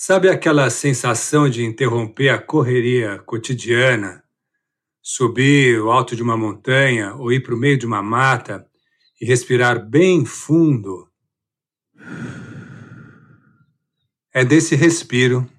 [0.00, 4.22] Sabe aquela sensação de interromper a correria cotidiana,
[5.02, 8.64] subir o alto de uma montanha ou ir para o meio de uma mata
[9.20, 11.10] e respirar bem fundo?
[14.32, 15.50] É desse respiro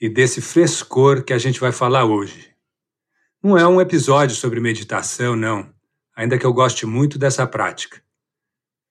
[0.00, 2.54] e desse frescor que a gente vai falar hoje.
[3.42, 5.70] Não é um episódio sobre meditação, não,
[6.16, 8.02] ainda que eu goste muito dessa prática.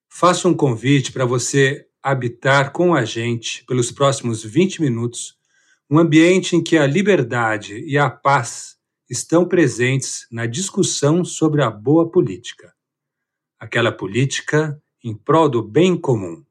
[0.07, 5.33] Faço um convite para você habitar com a gente, pelos próximos 20 minutos,
[5.89, 8.75] um ambiente em que a liberdade e a paz
[9.09, 12.71] estão presentes na discussão sobre a boa política.
[13.59, 16.43] Aquela política em prol do bem comum.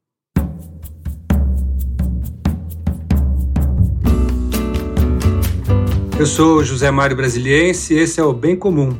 [6.19, 8.99] Eu sou José Mário Brasiliense e esse é o Bem Comum,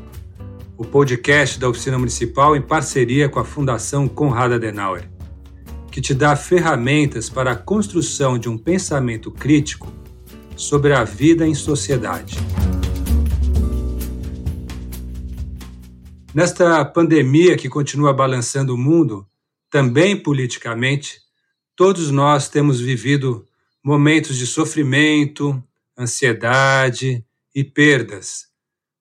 [0.77, 5.14] o podcast da Oficina Municipal em parceria com a Fundação Conrad Adenauer
[5.95, 9.89] que te dá ferramentas para a construção de um pensamento crítico
[10.53, 12.35] sobre a vida em sociedade.
[16.33, 19.25] Nesta pandemia que continua balançando o mundo,
[19.69, 21.21] também politicamente,
[21.77, 23.47] todos nós temos vivido
[23.81, 25.63] momentos de sofrimento,
[25.97, 27.25] ansiedade
[27.55, 28.47] e perdas,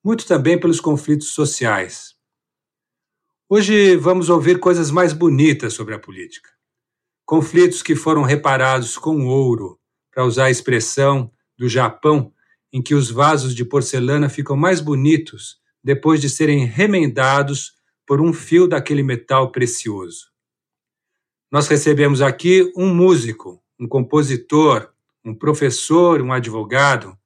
[0.05, 2.15] muito também pelos conflitos sociais.
[3.49, 6.54] Hoje vamos ouvir coisas mais bonitas sobre a política
[7.25, 9.79] conflitos que foram reparados com ouro,
[10.13, 12.33] para usar a expressão do Japão,
[12.73, 17.75] em que os vasos de porcelana ficam mais bonitos depois de serem remendados
[18.07, 20.33] por um fio daquele metal precioso.
[21.51, 24.91] Nós recebemos aqui um músico, um compositor,
[25.25, 27.17] um professor, um advogado,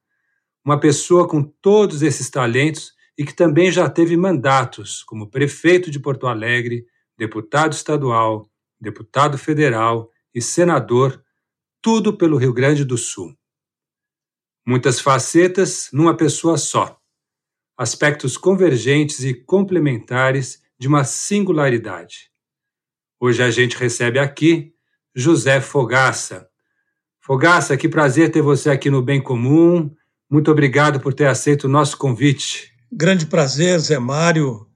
[0.65, 5.99] uma pessoa com todos esses talentos e que também já teve mandatos como prefeito de
[5.99, 8.48] Porto Alegre, deputado estadual,
[8.81, 11.23] deputado federal e senador,
[11.83, 13.35] tudo pelo Rio Grande do Sul.
[14.67, 17.01] Muitas facetas numa pessoa só.
[17.77, 22.31] Aspectos convergentes e complementares de uma singularidade.
[23.21, 24.75] Hoje a gente recebe aqui
[25.15, 26.49] José Fogaça.
[27.21, 29.95] Fogaça, que prazer ter você aqui no Bem Comum.
[30.31, 32.73] Muito obrigado por ter aceito o nosso convite.
[32.93, 34.67] Grande prazer, Zé Mário.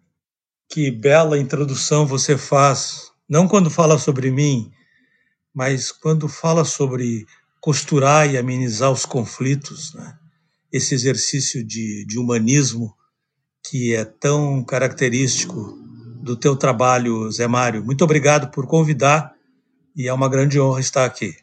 [0.70, 4.70] Que bela introdução você faz não quando fala sobre mim,
[5.54, 7.24] mas quando fala sobre
[7.62, 10.18] costurar e amenizar os conflitos, né?
[10.70, 12.94] esse exercício de, de humanismo
[13.66, 15.78] que é tão característico
[16.22, 17.82] do teu trabalho, Zé Mário.
[17.82, 19.32] Muito obrigado por convidar
[19.96, 21.34] e é uma grande honra estar aqui.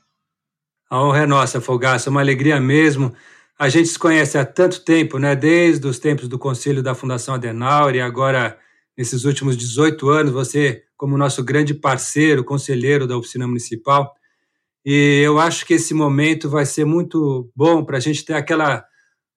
[0.91, 3.11] A honra é nossa, Fogaça, uma alegria mesmo.
[3.57, 5.35] A gente se conhece há tanto tempo, né?
[5.35, 8.59] Desde os tempos do Conselho da Fundação Adenauer e agora,
[8.95, 14.13] nesses últimos 18 anos, você como nosso grande parceiro, conselheiro da oficina municipal.
[14.85, 18.83] E eu acho que esse momento vai ser muito bom para a gente ter aquela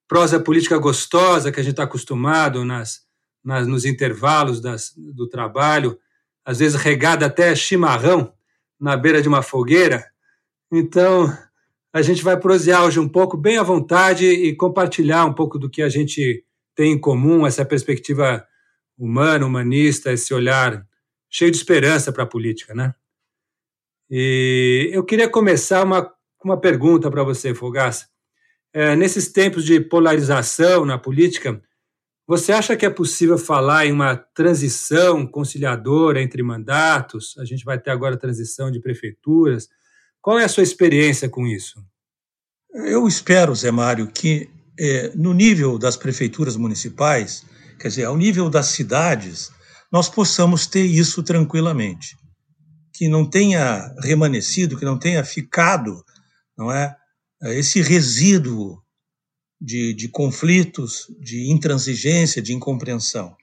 [0.08, 3.02] prosa política gostosa que a gente está acostumado nas,
[3.44, 5.96] nas, nos intervalos das, do trabalho,
[6.44, 8.32] às vezes regada até chimarrão
[8.78, 10.04] na beira de uma fogueira.
[10.72, 11.32] Então,
[11.92, 15.70] a gente vai prosear hoje um pouco, bem à vontade, e compartilhar um pouco do
[15.70, 18.44] que a gente tem em comum, essa perspectiva
[18.98, 20.84] humana, humanista, esse olhar
[21.32, 22.94] cheio de esperança para a política, né?
[24.10, 26.12] E eu queria começar uma,
[26.44, 28.06] uma pergunta para você, Fogaça.
[28.74, 31.60] É, nesses tempos de polarização na política,
[32.26, 37.34] você acha que é possível falar em uma transição conciliadora entre mandatos?
[37.38, 39.68] A gente vai ter agora transição de prefeituras.
[40.20, 41.82] Qual é a sua experiência com isso?
[42.74, 47.44] Eu espero, Zé Mário, que é, no nível das prefeituras municipais,
[47.78, 49.50] quer dizer, ao nível das cidades,
[49.92, 52.16] nós possamos ter isso tranquilamente.
[52.94, 56.02] Que não tenha remanescido, que não tenha ficado,
[56.56, 56.96] não é?
[57.42, 58.82] Esse resíduo
[59.60, 63.36] de, de conflitos, de intransigência, de incompreensão.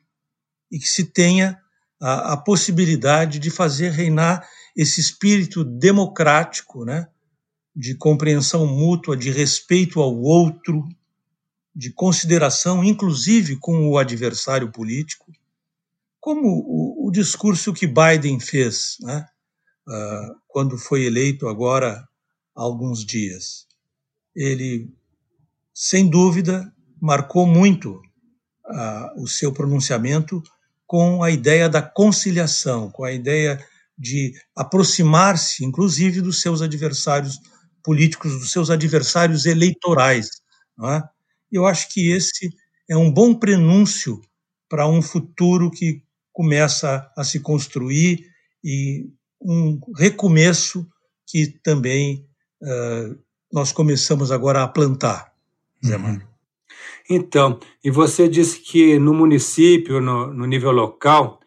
[0.71, 1.59] E que se tenha
[2.01, 7.07] a, a possibilidade de fazer reinar esse espírito democrático, né?
[7.75, 10.87] de compreensão mútua, de respeito ao outro,
[11.75, 15.31] de consideração, inclusive com o adversário político,
[16.19, 19.25] como o, o discurso que Biden fez né,
[19.87, 22.07] uh, quando foi eleito agora
[22.55, 23.65] há alguns dias.
[24.35, 24.93] Ele,
[25.73, 26.71] sem dúvida,
[27.01, 28.01] marcou muito
[28.65, 30.43] uh, o seu pronunciamento
[30.85, 33.63] com a ideia da conciliação, com a ideia
[33.97, 37.39] de aproximar-se, inclusive, dos seus adversários
[37.83, 40.29] políticos, dos seus adversários eleitorais.
[40.83, 41.03] É?
[41.51, 42.49] Eu acho que esse
[42.89, 44.21] é um bom prenúncio
[44.69, 48.25] para um futuro que começa a se construir
[48.63, 49.07] e
[49.41, 50.87] um recomeço
[51.27, 52.25] que também
[52.61, 53.17] uh,
[53.51, 55.33] nós começamos agora a plantar,
[55.85, 56.01] Zé uhum.
[56.01, 56.27] Mário.
[57.09, 61.39] Então, e você disse que no município, no, no nível local,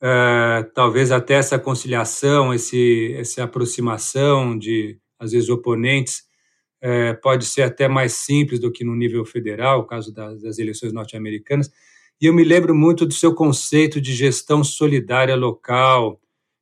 [0.00, 6.22] uh, talvez até essa conciliação, esse, essa aproximação de, às vezes, oponentes,
[6.84, 10.58] uh, pode ser até mais simples do que no nível federal, o caso das, das
[10.58, 11.70] eleições norte-americanas.
[12.20, 16.20] E eu me lembro muito do seu conceito de gestão solidária local,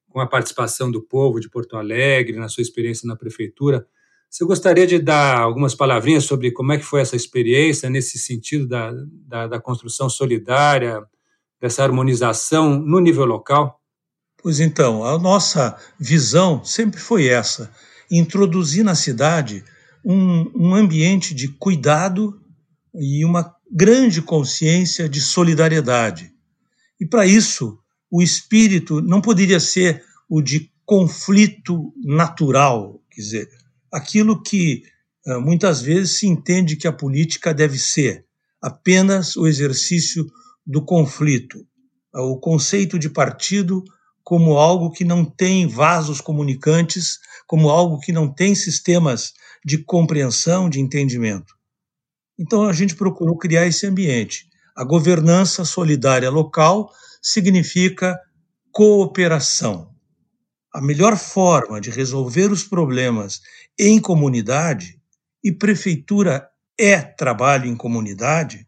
[0.09, 3.85] com a participação do povo de Porto Alegre, na sua experiência na prefeitura.
[4.31, 8.69] Você gostaria de dar algumas palavrinhas sobre como é que foi essa experiência nesse sentido
[8.69, 8.93] da,
[9.27, 11.03] da, da construção solidária,
[11.61, 13.81] dessa harmonização no nível local?
[14.41, 17.73] Pois então, a nossa visão sempre foi essa:
[18.09, 19.65] introduzir na cidade
[20.05, 22.41] um, um ambiente de cuidado
[22.95, 26.33] e uma grande consciência de solidariedade.
[27.01, 27.79] E para isso,
[28.11, 33.49] o espírito não poderia ser o de conflito natural, quer dizer,
[33.93, 34.83] aquilo que
[35.27, 38.25] eh, muitas vezes se entende que a política deve ser
[38.61, 40.27] apenas o exercício
[40.67, 41.67] do conflito,
[42.15, 43.85] o conceito de partido
[44.25, 49.33] como algo que não tem vasos comunicantes, como algo que não tem sistemas
[49.65, 51.58] de compreensão, de entendimento.
[52.39, 54.47] Então a gente procurou criar esse ambiente.
[54.77, 58.19] A governança solidária local significa
[58.71, 59.91] cooperação.
[60.73, 63.41] A melhor forma de resolver os problemas
[63.79, 64.99] em comunidade,
[65.43, 66.49] e prefeitura
[66.79, 68.67] é trabalho em comunidade,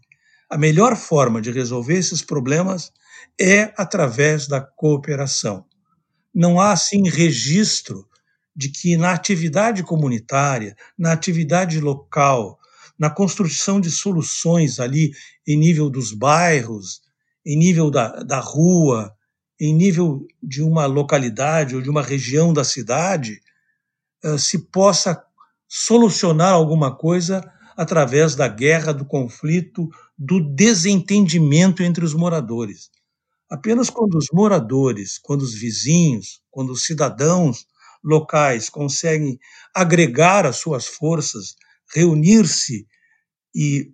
[0.48, 2.90] a melhor forma de resolver esses problemas
[3.40, 5.64] é através da cooperação.
[6.34, 8.06] Não há, assim, registro
[8.54, 12.58] de que na atividade comunitária, na atividade local,
[13.00, 15.12] na construção de soluções ali
[15.48, 17.00] em nível dos bairros,
[17.46, 19.10] em nível da, da rua,
[19.58, 23.40] em nível de uma localidade ou de uma região da cidade,
[24.22, 25.24] uh, se possa
[25.66, 27.42] solucionar alguma coisa
[27.74, 29.88] através da guerra, do conflito,
[30.18, 32.90] do desentendimento entre os moradores.
[33.48, 37.64] Apenas quando os moradores, quando os vizinhos, quando os cidadãos
[38.04, 39.38] locais conseguem
[39.74, 41.54] agregar as suas forças,
[41.94, 42.86] reunir-se
[43.54, 43.92] e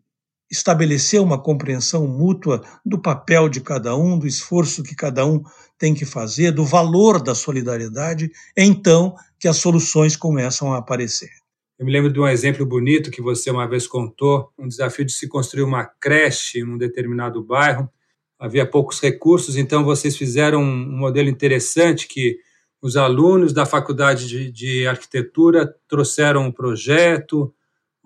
[0.51, 5.43] estabelecer uma compreensão mútua do papel de cada um, do esforço que cada um
[5.79, 11.31] tem que fazer, do valor da solidariedade, é então que as soluções começam a aparecer.
[11.79, 15.13] Eu me lembro de um exemplo bonito que você uma vez contou, um desafio de
[15.13, 17.91] se construir uma creche em um determinado bairro.
[18.39, 22.39] Havia poucos recursos, então vocês fizeram um modelo interessante que
[22.81, 27.53] os alunos da faculdade de, de arquitetura trouxeram um projeto,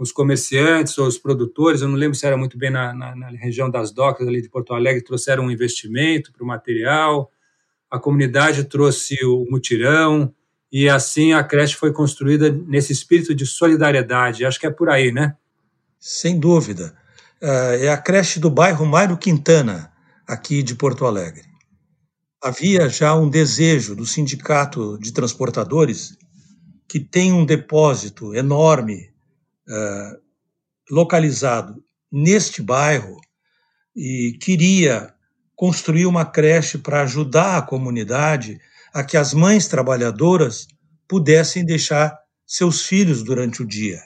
[0.01, 3.29] os comerciantes ou os produtores, eu não lembro se era muito bem na, na, na
[3.29, 7.31] região das docas ali de Porto Alegre, trouxeram um investimento para o material,
[7.91, 10.35] a comunidade trouxe o mutirão,
[10.73, 14.47] e assim a creche foi construída nesse espírito de solidariedade.
[14.47, 15.37] Acho que é por aí, né?
[15.99, 16.97] Sem dúvida.
[17.39, 19.93] É, é a creche do bairro Mário Quintana,
[20.27, 21.45] aqui de Porto Alegre.
[22.43, 26.17] Havia já um desejo do sindicato de transportadores,
[26.89, 29.11] que tem um depósito enorme
[29.71, 30.21] uh,
[30.91, 33.21] localizado neste bairro
[33.95, 35.15] e queria
[35.55, 38.59] construir uma creche para ajudar a comunidade
[38.93, 40.67] a que as mães trabalhadoras
[41.07, 44.03] pudessem deixar seus filhos durante o dia.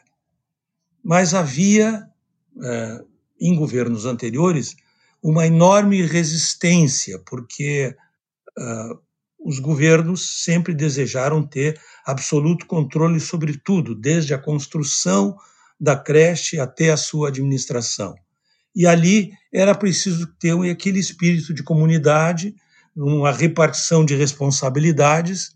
[1.02, 2.06] Mas havia,
[2.56, 3.08] uh,
[3.40, 4.76] em governos anteriores,
[5.22, 7.96] uma enorme resistência, porque
[8.58, 8.98] uh,
[9.38, 15.36] os governos sempre desejaram ter absoluto controle sobre tudo, desde a construção
[15.80, 18.14] da creche até a sua administração.
[18.74, 22.54] E ali era preciso ter aquele espírito de comunidade,
[22.96, 25.54] uma repartição de responsabilidades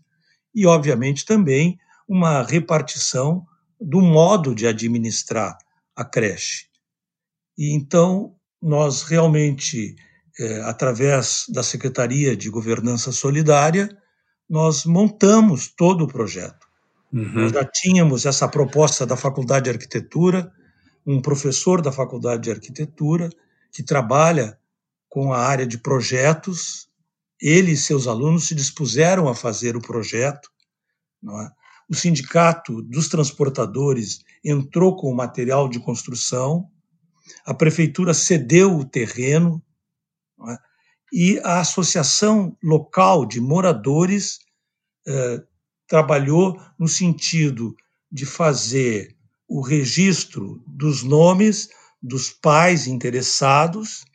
[0.53, 3.45] e, obviamente, também uma repartição
[3.79, 5.57] do modo de administrar
[5.95, 6.67] a creche.
[7.57, 9.95] E então nós realmente,
[10.39, 13.89] é, através da Secretaria de Governança Solidária,
[14.49, 16.58] nós montamos todo o projeto.
[17.11, 17.31] Uhum.
[17.33, 20.51] Nós já tínhamos essa proposta da Faculdade de Arquitetura,
[21.05, 23.29] um professor da Faculdade de Arquitetura
[23.71, 24.57] que trabalha
[25.07, 26.87] com a área de projetos.
[27.41, 30.49] Ele e seus alunos se dispuseram a fazer o projeto.
[31.23, 31.51] É?
[31.89, 36.69] O sindicato dos transportadores entrou com o material de construção,
[37.45, 39.61] a prefeitura cedeu o terreno
[40.47, 40.57] é?
[41.11, 44.39] e a associação local de moradores
[45.07, 45.43] eh,
[45.89, 47.75] trabalhou no sentido
[48.11, 49.15] de fazer
[49.47, 51.69] o registro dos nomes
[52.01, 54.05] dos pais interessados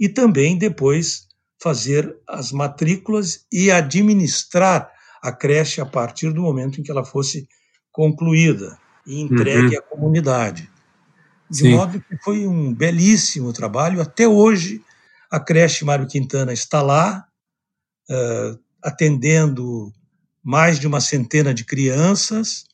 [0.00, 1.28] e também depois
[1.62, 4.90] fazer as matrículas e administrar
[5.22, 7.46] a creche a partir do momento em que ela fosse
[7.92, 8.78] concluída.
[9.06, 9.78] e entregue uhum.
[9.78, 10.70] à comunidade.
[11.50, 11.70] De Sim.
[11.70, 14.02] modo que foi um belíssimo trabalho.
[14.02, 14.84] Até hoje,
[15.30, 17.26] a creche Mário Quintana está lá,
[18.10, 19.90] uh, atendendo
[20.48, 22.64] mais de uma centena de crianças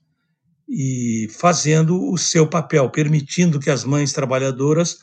[0.68, 5.00] e fazendo o seu papel, permitindo que as mães trabalhadoras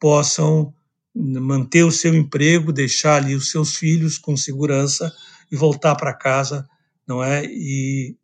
[0.00, 0.72] possam
[1.14, 5.12] manter o seu emprego, deixar ali os seus filhos com segurança
[5.52, 6.66] e voltar para casa,
[7.06, 7.44] não é?
[7.44, 8.16] E,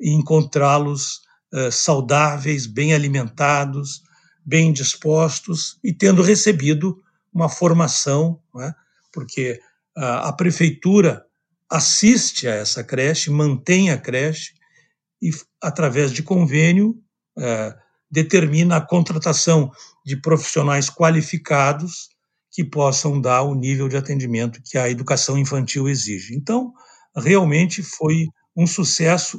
[0.00, 1.22] encontrá-los
[1.52, 4.04] uh, saudáveis, bem alimentados,
[4.46, 7.02] bem dispostos e tendo recebido
[7.34, 8.72] uma formação, é?
[9.12, 9.60] porque
[9.96, 11.26] a, a prefeitura
[11.70, 14.52] assiste a essa creche, mantém a creche
[15.20, 15.30] e,
[15.62, 16.96] através de convênio,
[17.38, 17.76] é,
[18.10, 19.70] determina a contratação
[20.04, 22.08] de profissionais qualificados
[22.50, 26.34] que possam dar o nível de atendimento que a educação infantil exige.
[26.34, 26.72] Então,
[27.14, 29.38] realmente foi um sucesso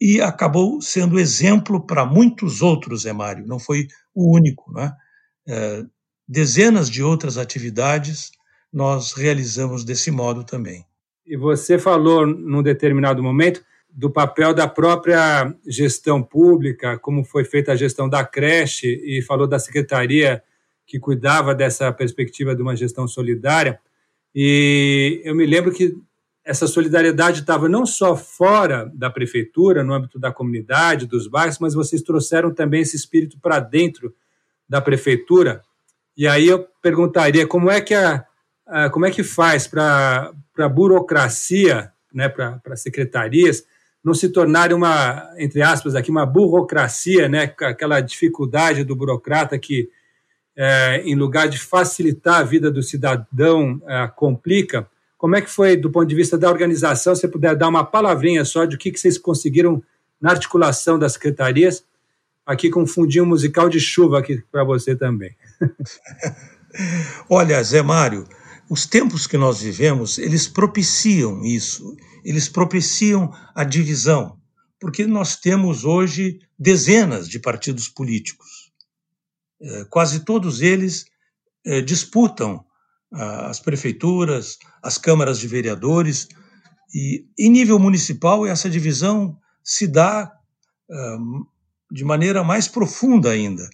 [0.00, 4.72] e acabou sendo exemplo para muitos outros, Zé Mário, não foi o único.
[4.72, 4.92] Né?
[5.48, 5.82] É,
[6.28, 8.30] dezenas de outras atividades
[8.72, 10.86] nós realizamos desse modo também.
[11.30, 17.70] E você falou, num determinado momento, do papel da própria gestão pública, como foi feita
[17.70, 20.42] a gestão da creche, e falou da secretaria
[20.84, 23.78] que cuidava dessa perspectiva de uma gestão solidária.
[24.34, 25.94] E eu me lembro que
[26.44, 31.74] essa solidariedade estava não só fora da prefeitura, no âmbito da comunidade, dos bairros, mas
[31.74, 34.12] vocês trouxeram também esse espírito para dentro
[34.68, 35.62] da prefeitura.
[36.16, 38.24] E aí eu perguntaria como é que a,
[38.66, 40.32] a como é que faz para
[40.64, 43.64] a burocracia, né, para secretarias,
[44.02, 49.88] não se tornar uma, entre aspas, aqui uma burocracia, né, aquela dificuldade do burocrata que,
[50.56, 54.88] é, em lugar de facilitar a vida do cidadão, é, complica.
[55.18, 58.44] Como é que foi, do ponto de vista da organização, se puder dar uma palavrinha
[58.44, 59.82] só de o que, que vocês conseguiram
[60.20, 61.84] na articulação das secretarias,
[62.44, 65.34] aqui com um fundinho musical de chuva aqui para você também.
[67.28, 68.26] Olha, Zé Mário,
[68.70, 74.38] os tempos que nós vivemos, eles propiciam isso eles propiciam a divisão,
[74.78, 78.72] porque nós temos hoje dezenas de partidos políticos.
[79.60, 81.06] É, quase todos eles
[81.64, 82.64] é, disputam
[83.12, 86.28] as prefeituras, as câmaras de vereadores,
[86.94, 90.32] e em nível municipal essa divisão se dá
[91.90, 93.68] de maneira mais profunda ainda.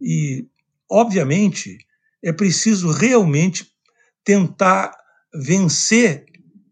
[0.00, 0.46] E,
[0.88, 1.78] obviamente,
[2.22, 3.66] é preciso realmente
[4.24, 4.96] tentar
[5.34, 6.24] vencer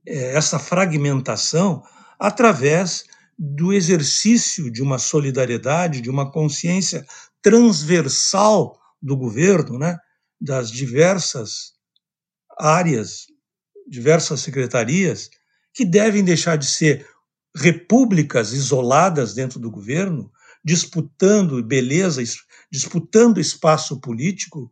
[0.06, 1.82] é, essa fragmentação
[2.18, 3.04] através
[3.38, 7.06] do exercício de uma solidariedade, de uma consciência
[7.40, 9.96] transversal do governo, né,
[10.40, 11.72] das diversas
[12.58, 13.26] áreas,
[13.88, 15.30] diversas secretarias,
[15.72, 17.06] que devem deixar de ser
[17.54, 20.30] repúblicas isoladas dentro do governo,
[20.64, 22.22] disputando beleza,
[22.70, 24.68] disputando espaço político,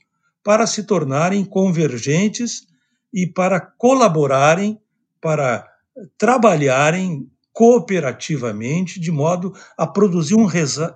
[0.47, 2.69] para se tornarem convergentes
[3.12, 4.81] e para colaborarem
[5.21, 5.69] para
[6.17, 10.47] trabalharem cooperativamente de modo a produzir um,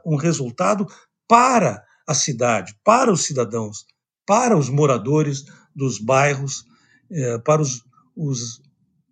[0.07, 0.87] um resultado
[1.27, 3.87] para a cidade, para os cidadãos,
[4.25, 6.65] para os moradores dos bairros,
[7.11, 7.83] eh, para os,
[8.15, 8.63] os,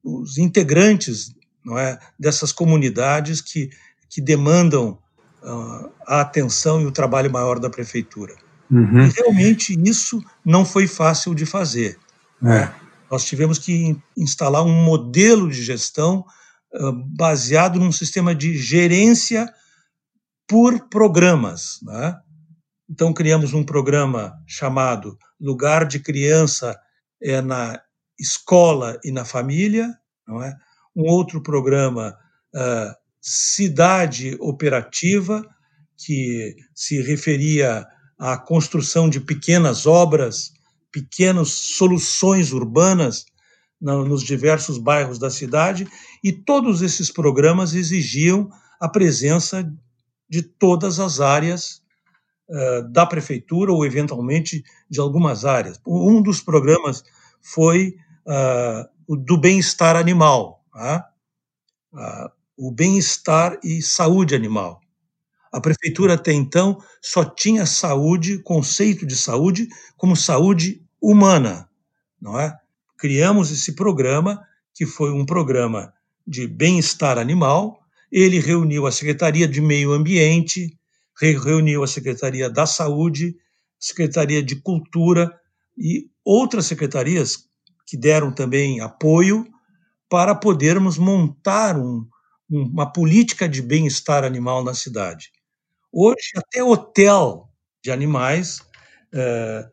[0.05, 3.71] os, integrantes não é, dessas comunidades que,
[4.09, 4.99] que demandam
[5.43, 8.37] uh, a atenção e o trabalho maior da prefeitura.
[8.71, 9.07] Uhum.
[9.07, 11.99] E realmente isso não foi fácil de fazer.
[12.45, 12.71] É.
[13.11, 16.25] Nós tivemos que instalar um modelo de gestão
[16.75, 19.53] uh, baseado num sistema de gerência
[20.47, 21.79] por programas.
[21.83, 22.19] Né?
[22.89, 26.79] Então, criamos um programa chamado Lugar de Criança
[27.23, 27.81] é na
[28.19, 29.97] Escola e na Família,
[30.27, 30.55] não é?
[30.95, 32.17] um outro programa,
[32.55, 35.45] uh, Cidade Operativa,
[35.97, 37.87] que se referia
[38.19, 40.53] à construção de pequenas obras
[40.91, 43.27] pequenas soluções urbanas
[43.81, 45.87] nos diversos bairros da cidade,
[46.23, 49.73] e todos esses programas exigiam a presença
[50.29, 51.81] de todas as áreas
[52.49, 55.81] uh, da prefeitura ou, eventualmente, de algumas áreas.
[55.87, 57.05] Um dos programas
[57.41, 57.95] foi
[58.27, 64.81] uh, o do bem-estar animal, uh, o bem-estar e saúde animal.
[65.53, 71.69] A prefeitura até então só tinha saúde, conceito de saúde, como saúde humana,
[72.21, 72.55] não é?
[72.99, 74.43] Criamos esse programa,
[74.75, 75.93] que foi um programa
[76.27, 77.79] de bem-estar animal.
[78.11, 80.77] Ele reuniu a Secretaria de Meio Ambiente,
[81.21, 83.37] reuniu a Secretaria da Saúde,
[83.79, 85.33] Secretaria de Cultura
[85.77, 87.49] e outras secretarias
[87.87, 89.47] que deram também apoio
[90.11, 92.07] para podermos montar um,
[92.51, 95.31] uma política de bem-estar animal na cidade.
[95.93, 97.49] Hoje, até hotel
[97.83, 98.61] de animais
[99.13, 99.69] é,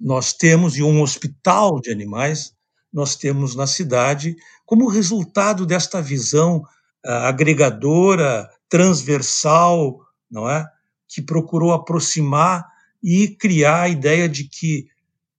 [0.00, 2.52] nós temos, e um hospital de animais
[2.92, 9.98] nós temos na cidade, como resultado desta visão uh, agregadora, transversal,
[10.30, 10.64] não é?
[11.08, 12.64] Que procurou aproximar
[13.02, 14.86] e criar a ideia de que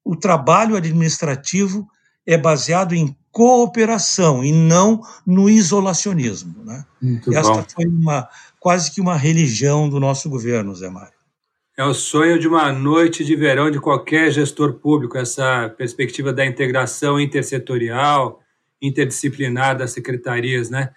[0.03, 1.87] o trabalho administrativo
[2.25, 6.63] é baseado em cooperação e não no isolacionismo.
[6.63, 6.85] Né?
[7.33, 7.65] Esta bom.
[7.73, 8.29] foi uma,
[8.65, 11.13] quase que uma religião do nosso governo, Zé Mário.
[11.77, 16.43] É o sonho de uma noite de verão de qualquer gestor público, essa perspectiva da
[16.43, 18.41] integração intersetorial,
[18.81, 20.89] interdisciplinar das secretarias, né?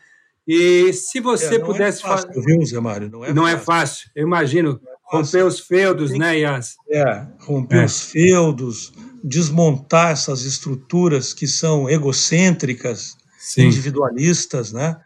[0.47, 3.11] E se você é, pudesse é fácil, viu, Zé Mário?
[3.11, 3.59] Não é, não fácil.
[3.59, 4.11] é fácil.
[4.17, 6.75] Eu imagino é romper os feudos, né, Yas?
[6.91, 7.85] É, romper é.
[7.85, 13.67] os feudos, desmontar essas estruturas que são egocêntricas, Sim.
[13.67, 14.99] individualistas, né?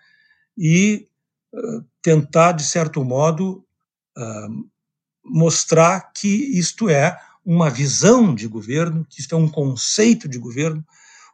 [0.56, 1.08] E
[2.00, 3.64] tentar, de certo modo,
[4.16, 4.70] uh,
[5.24, 10.84] mostrar que isto é uma visão de governo, que isto é um conceito de governo.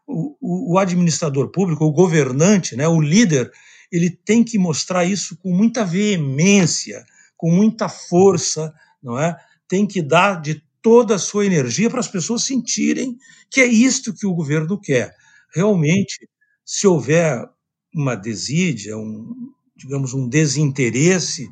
[0.06, 3.52] O, o, administrador público, o governante, né, o líder,
[3.92, 7.04] ele tem que mostrar isso com muita veemência,
[7.36, 9.38] com muita força, não é?
[9.68, 13.18] Tem que dar de toda a sua energia para as pessoas sentirem
[13.50, 15.14] que é isto que o governo quer.
[15.54, 16.26] Realmente,
[16.64, 17.46] se houver
[17.94, 21.48] uma desídia, um, digamos, um desinteresse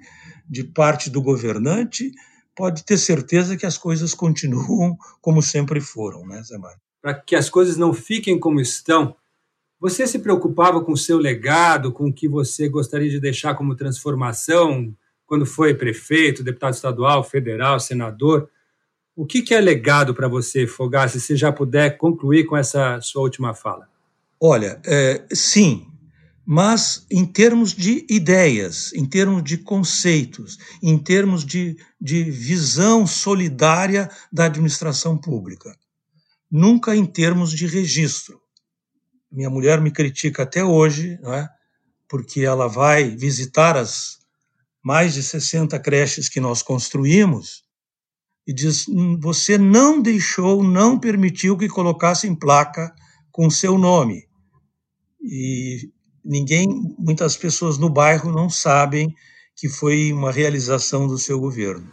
[0.49, 2.13] de parte do governante,
[2.55, 6.81] pode ter certeza que as coisas continuam como sempre foram, né, Zé Mário?
[7.01, 9.15] Para que as coisas não fiquem como estão,
[9.79, 13.77] você se preocupava com o seu legado, com o que você gostaria de deixar como
[13.77, 14.95] transformação
[15.27, 18.49] quando foi prefeito, deputado estadual, federal, senador?
[19.15, 23.23] O que, que é legado para você, Fogassi, se já puder concluir com essa sua
[23.23, 23.89] última fala?
[24.41, 25.87] Olha, é, sim,
[26.47, 34.09] mas em termos de ideias, em termos de conceitos, em termos de, de visão solidária
[34.33, 35.77] da administração pública.
[36.49, 38.41] Nunca em termos de registro.
[39.31, 41.49] Minha mulher me critica até hoje, não é?
[42.09, 44.19] porque ela vai visitar as
[44.81, 47.65] mais de 60 creches que nós construímos
[48.47, 52.95] e diz: hum, Você não deixou, não permitiu que colocassem placa
[53.33, 54.29] com seu nome.
[55.21, 55.91] E
[56.27, 59.15] ninguém, muitas pessoas no bairro não sabem
[59.55, 61.91] que foi uma realização do seu governo.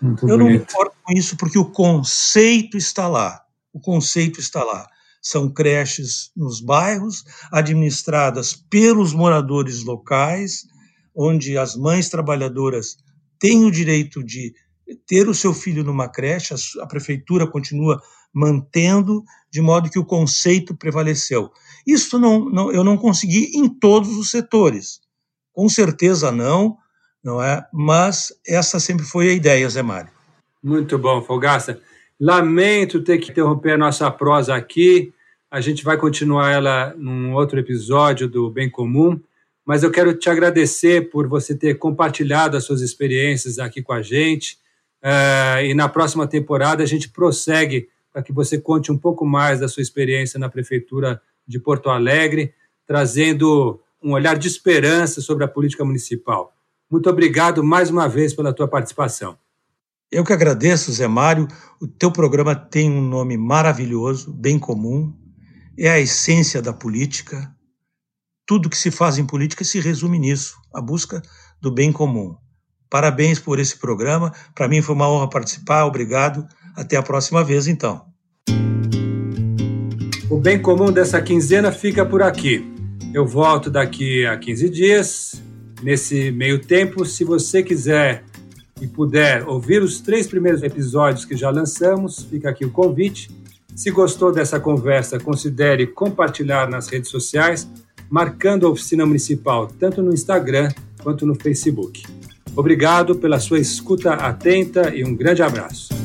[0.00, 0.38] Muito Eu bonito.
[0.38, 3.42] não me importo com isso porque o conceito está lá.
[3.72, 4.88] O conceito está lá.
[5.22, 10.66] São creches nos bairros, administradas pelos moradores locais,
[11.14, 12.96] onde as mães trabalhadoras
[13.38, 14.52] têm o direito de
[15.06, 18.02] ter o seu filho numa creche, a prefeitura continua
[18.34, 21.52] mantendo, de modo que o conceito prevaleceu.
[21.86, 25.00] Isso não, não, eu não consegui em todos os setores.
[25.52, 26.76] Com certeza não,
[27.22, 27.64] não é?
[27.72, 30.10] Mas essa sempre foi a ideia, Zé Mário.
[30.62, 31.80] Muito bom, Fogaça.
[32.18, 35.12] Lamento ter que interromper a nossa prosa aqui.
[35.50, 39.20] A gente vai continuar ela num outro episódio do Bem Comum,
[39.64, 44.02] mas eu quero te agradecer por você ter compartilhado as suas experiências aqui com a
[44.02, 44.58] gente.
[45.02, 49.58] Uh, e na próxima temporada a gente prossegue para que você conte um pouco mais
[49.58, 52.54] da sua experiência na Prefeitura de Porto Alegre,
[52.86, 56.54] trazendo um olhar de esperança sobre a política municipal.
[56.88, 59.36] Muito obrigado mais uma vez pela tua participação.
[60.12, 61.48] Eu que agradeço, Zé Mário.
[61.80, 65.12] O teu programa tem um nome maravilhoso, bem comum.
[65.76, 67.52] É a essência da política.
[68.46, 71.20] Tudo que se faz em política se resume nisso, a busca
[71.60, 72.36] do bem comum.
[72.88, 74.32] Parabéns por esse programa.
[74.54, 75.84] Para mim foi uma honra participar.
[75.84, 76.46] Obrigado.
[76.76, 78.02] Até a próxima vez, então.
[80.30, 82.64] O bem comum dessa quinzena fica por aqui.
[83.12, 85.42] Eu volto daqui a 15 dias.
[85.82, 88.24] Nesse meio tempo, se você quiser
[88.80, 93.30] e puder ouvir os três primeiros episódios que já lançamos, fica aqui o convite.
[93.76, 97.68] Se gostou dessa conversa, considere compartilhar nas redes sociais,
[98.10, 100.70] marcando a Oficina Municipal tanto no Instagram
[101.02, 102.02] quanto no Facebook.
[102.56, 106.03] Obrigado pela sua escuta atenta e um grande abraço.